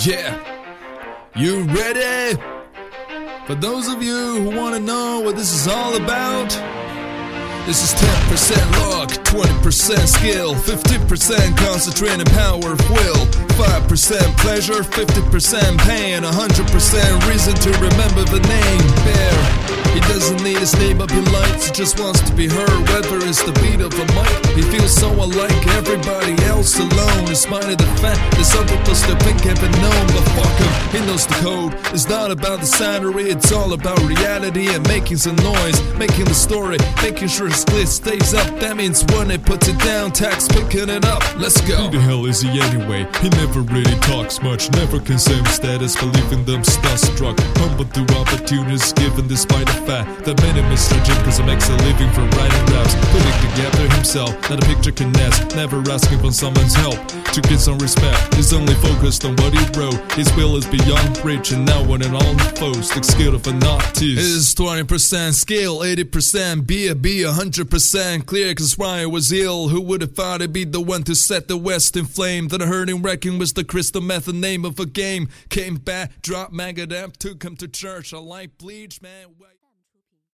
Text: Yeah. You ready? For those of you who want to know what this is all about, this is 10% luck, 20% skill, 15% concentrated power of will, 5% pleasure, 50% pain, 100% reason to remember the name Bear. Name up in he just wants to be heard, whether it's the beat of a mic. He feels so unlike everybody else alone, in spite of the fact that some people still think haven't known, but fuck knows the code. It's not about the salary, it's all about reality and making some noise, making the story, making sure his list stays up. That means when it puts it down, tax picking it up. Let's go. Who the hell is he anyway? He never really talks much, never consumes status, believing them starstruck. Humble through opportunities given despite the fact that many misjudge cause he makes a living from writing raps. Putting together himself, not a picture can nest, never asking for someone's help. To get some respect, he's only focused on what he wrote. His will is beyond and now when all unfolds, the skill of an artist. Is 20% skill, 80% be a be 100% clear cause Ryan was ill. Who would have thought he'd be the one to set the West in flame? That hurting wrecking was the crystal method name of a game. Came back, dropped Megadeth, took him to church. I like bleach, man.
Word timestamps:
Yeah. 0.00 0.38
You 1.34 1.64
ready? 1.64 2.40
For 3.46 3.56
those 3.56 3.88
of 3.88 4.00
you 4.00 4.42
who 4.42 4.56
want 4.56 4.76
to 4.76 4.80
know 4.80 5.20
what 5.20 5.34
this 5.34 5.52
is 5.52 5.66
all 5.66 5.96
about, 5.96 6.50
this 7.66 7.82
is 7.82 8.00
10% 8.00 8.90
luck, 8.90 9.08
20% 9.10 10.06
skill, 10.06 10.54
15% 10.54 11.56
concentrated 11.56 12.28
power 12.28 12.74
of 12.74 12.90
will, 12.90 13.26
5% 13.58 14.38
pleasure, 14.38 14.84
50% 14.84 15.78
pain, 15.80 16.22
100% 16.22 17.28
reason 17.28 17.54
to 17.54 17.70
remember 17.80 18.22
the 18.30 18.40
name 18.46 18.88
Bear. 19.04 19.97
Name 20.98 21.04
up 21.04 21.12
in 21.12 21.60
he 21.62 21.70
just 21.70 22.00
wants 22.00 22.20
to 22.22 22.34
be 22.34 22.48
heard, 22.48 22.80
whether 22.90 23.18
it's 23.22 23.42
the 23.44 23.52
beat 23.62 23.80
of 23.80 23.94
a 23.94 24.06
mic. 24.18 24.46
He 24.56 24.62
feels 24.62 24.92
so 24.92 25.08
unlike 25.22 25.66
everybody 25.78 26.34
else 26.46 26.74
alone, 26.76 27.28
in 27.28 27.36
spite 27.36 27.70
of 27.70 27.78
the 27.78 27.86
fact 28.02 28.18
that 28.34 28.44
some 28.44 28.66
people 28.66 28.94
still 28.96 29.18
think 29.18 29.38
haven't 29.42 29.78
known, 29.78 30.06
but 30.10 30.26
fuck 30.34 30.67
knows 31.08 31.26
the 31.26 31.34
code. 31.40 31.72
It's 31.94 32.08
not 32.08 32.30
about 32.30 32.60
the 32.60 32.66
salary, 32.66 33.30
it's 33.30 33.50
all 33.50 33.72
about 33.72 33.98
reality 34.02 34.68
and 34.68 34.86
making 34.86 35.16
some 35.16 35.36
noise, 35.36 35.78
making 35.96 36.26
the 36.26 36.34
story, 36.34 36.76
making 37.02 37.28
sure 37.28 37.48
his 37.48 37.66
list 37.72 38.04
stays 38.04 38.34
up. 38.34 38.46
That 38.60 38.76
means 38.76 39.04
when 39.14 39.30
it 39.30 39.42
puts 39.42 39.68
it 39.68 39.78
down, 39.78 40.12
tax 40.12 40.48
picking 40.48 40.90
it 40.90 41.04
up. 41.06 41.22
Let's 41.36 41.60
go. 41.62 41.76
Who 41.76 41.96
the 41.96 42.00
hell 42.00 42.26
is 42.26 42.42
he 42.42 42.60
anyway? 42.60 43.08
He 43.22 43.28
never 43.40 43.60
really 43.62 43.96
talks 44.04 44.42
much, 44.42 44.70
never 44.72 45.00
consumes 45.00 45.48
status, 45.48 45.96
believing 45.96 46.44
them 46.44 46.60
starstruck. 46.60 47.40
Humble 47.56 47.86
through 47.86 48.10
opportunities 48.14 48.92
given 48.92 49.26
despite 49.28 49.66
the 49.66 49.80
fact 49.88 50.26
that 50.26 50.36
many 50.42 50.60
misjudge 50.68 51.08
cause 51.24 51.38
he 51.38 51.44
makes 51.44 51.68
a 51.70 51.76
living 51.88 52.12
from 52.12 52.28
writing 52.36 52.64
raps. 52.74 52.94
Putting 53.16 53.38
together 53.48 53.88
himself, 53.96 54.32
not 54.50 54.62
a 54.62 54.66
picture 54.66 54.92
can 54.92 55.10
nest, 55.12 55.56
never 55.56 55.80
asking 55.90 56.18
for 56.18 56.32
someone's 56.32 56.74
help. 56.74 57.00
To 57.32 57.40
get 57.40 57.60
some 57.60 57.78
respect, 57.78 58.34
he's 58.34 58.52
only 58.52 58.74
focused 58.74 59.24
on 59.24 59.36
what 59.36 59.56
he 59.56 59.64
wrote. 59.78 59.96
His 60.12 60.28
will 60.36 60.56
is 60.56 60.66
beyond 60.66 60.97
and 61.52 61.66
now 61.66 61.84
when 61.84 62.02
all 62.14 62.30
unfolds, 62.30 62.90
the 62.90 63.02
skill 63.02 63.34
of 63.34 63.46
an 63.46 63.62
artist. 63.64 64.02
Is 64.02 64.54
20% 64.54 65.32
skill, 65.34 65.80
80% 65.80 66.66
be 66.66 66.88
a 66.88 66.94
be 66.94 67.20
100% 67.20 68.26
clear 68.26 68.54
cause 68.54 68.78
Ryan 68.78 69.10
was 69.10 69.32
ill. 69.32 69.68
Who 69.68 69.80
would 69.82 70.00
have 70.00 70.14
thought 70.14 70.40
he'd 70.40 70.52
be 70.52 70.64
the 70.64 70.80
one 70.80 71.02
to 71.04 71.14
set 71.14 71.48
the 71.48 71.56
West 71.56 71.96
in 71.96 72.06
flame? 72.06 72.48
That 72.48 72.60
hurting 72.60 73.02
wrecking 73.02 73.38
was 73.38 73.52
the 73.52 73.64
crystal 73.64 74.00
method 74.00 74.34
name 74.34 74.64
of 74.64 74.78
a 74.78 74.86
game. 74.86 75.28
Came 75.48 75.76
back, 75.76 76.22
dropped 76.22 76.52
Megadeth, 76.52 77.16
took 77.16 77.42
him 77.42 77.56
to 77.56 77.68
church. 77.68 78.12
I 78.12 78.18
like 78.18 78.58
bleach, 78.58 79.02
man. 79.02 79.26